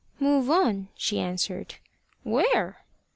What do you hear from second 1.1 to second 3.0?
answered. "Where?"